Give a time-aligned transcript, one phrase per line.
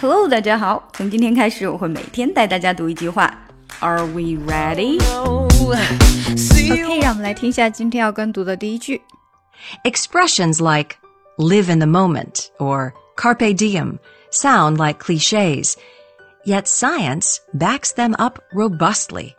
[0.00, 0.88] Hello，大家好。
[0.92, 3.32] 从今天开始，我会每天带大家读一句话。
[3.80, 4.98] Are we ready?
[5.18, 9.02] OK，让我们来听一下今天要跟读的第一句。
[9.84, 10.96] Expressions like
[11.38, 13.98] live in the moment or carpe diem
[14.30, 15.74] sound like cliches,
[16.44, 19.34] yet science backs them up robustly.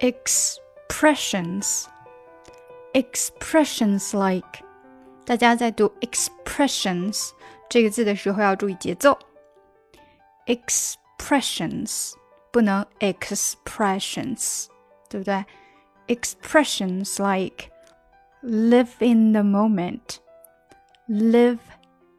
[0.00, 1.84] Expressions,
[2.92, 4.64] expressions like，
[5.24, 7.30] 大家在读 expressions
[7.68, 9.16] 这个字的时候要注意节奏。
[10.46, 12.12] expressions
[12.50, 14.66] 不能 expressions，
[15.08, 15.44] 对不对？
[16.08, 17.70] expressions like
[18.42, 20.18] live in the moment,
[21.08, 21.58] live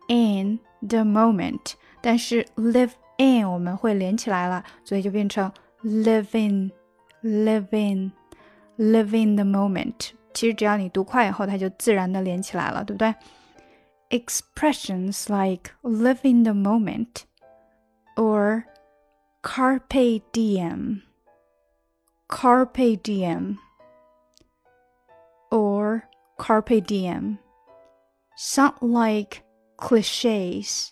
[0.08, 5.52] in the moment，但是 live in 我们会连起来了，所以就变成
[5.84, 6.72] live in,
[7.22, 8.12] live in,
[8.78, 10.12] live in the moment。
[10.34, 13.14] 其实只要你读快以后，它就自然的连起来了，对不对？
[14.10, 17.24] Expressions like live in the moment
[18.18, 18.66] or
[19.42, 21.02] carpe diem,
[22.28, 23.58] carpe diem,
[25.50, 26.04] or
[26.38, 27.40] carpe diem
[28.38, 29.42] sound like
[29.78, 30.90] cliches.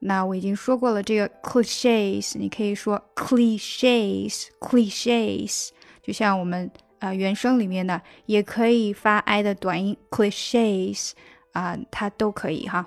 [0.00, 5.70] 那我已经说过了，这个 cliches 你可以说 cliches，cliches，
[6.02, 11.12] 就像我们呃原声里面的也可以发 i 的短音 cliches
[11.52, 12.86] 啊、呃，它都可以哈，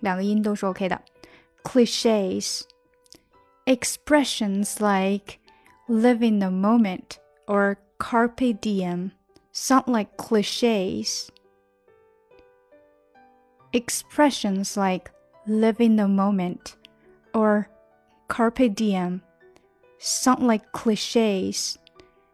[0.00, 1.02] 两个音都是 OK 的
[1.64, 2.62] cliches。
[3.66, 5.38] Expressions like
[5.88, 9.12] live in the moment or carpe diem
[9.52, 11.30] sound like cliches.
[13.72, 15.10] Expressions like
[15.46, 16.76] live in the moment
[17.32, 17.68] or
[18.28, 19.22] carpe diem
[19.98, 21.76] sound like cliches.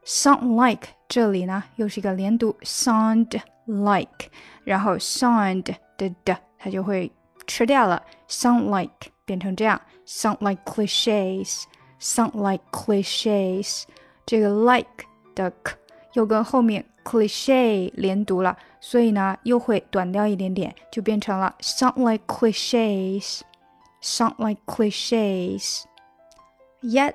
[0.05, 4.31] Sound like 这里呢又是一个连读，sound like，
[4.65, 7.12] 然后 sound 的的它就会
[7.47, 13.84] 吃掉了，sound like 变成这样，sound like cliches，sound like cliches。
[14.27, 15.75] 这个 like 的 k
[16.12, 27.15] 又跟后面 cliche 连读了，所以呢又会短掉一点点，就变成了 sound like cliches，sound like cliches。Yet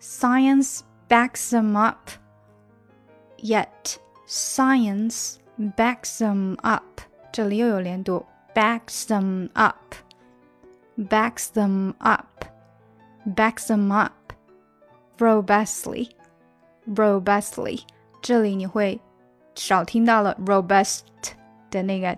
[0.00, 2.10] science backs them up.
[3.38, 3.96] Yet
[4.26, 7.00] science backs them up.
[7.32, 9.94] 这里又有连读 ，backs them up
[11.08, 12.44] backs them up,
[13.24, 14.32] backs them up
[15.18, 16.10] robustly,
[16.86, 17.82] robustly。
[18.20, 19.00] 这里你会
[19.54, 21.02] 少听到了 robust
[21.70, 22.16] 的那个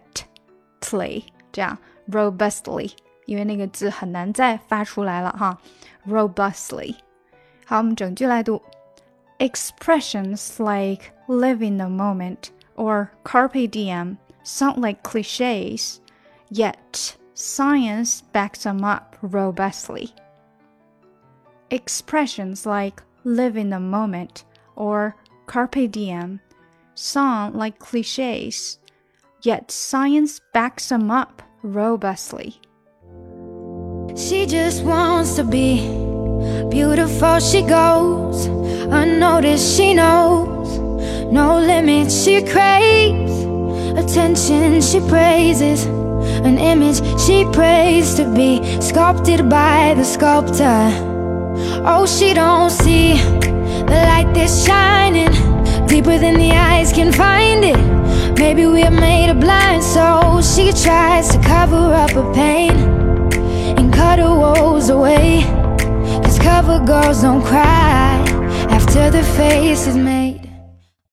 [0.80, 1.78] t 这样
[2.10, 2.92] robustly，
[3.26, 5.56] 因为那个字很难再发出来了哈，
[6.08, 6.96] robustly。
[7.64, 8.60] 好，我们整句来读。
[9.38, 15.98] Expressions like live in the moment or carpe diem sound like cliches,
[16.49, 20.13] yet science backs them up robustly.
[21.69, 24.43] Expressions like live in the moment
[24.75, 25.15] or
[25.45, 26.39] carpe diem
[26.95, 28.79] sound like cliches,
[29.43, 32.59] yet science backs them up robustly.
[34.15, 35.81] She just wants to be
[36.69, 40.79] beautiful, she goes unnoticed, she knows
[41.31, 43.43] no limits, she craves
[43.99, 45.85] attention, she praises
[46.45, 50.89] an image she prays to be sculpted by the sculptor.
[51.85, 53.17] Oh, she don't see
[53.91, 55.31] the light that's shining
[55.87, 58.37] deeper than the eyes can find it.
[58.37, 60.55] Maybe we're made of blind souls.
[60.55, 62.71] She tries to cover up her pain
[63.77, 65.43] and cut her woes away.
[66.23, 68.23] Cause cover girls don't cry
[68.69, 70.26] after the face is made.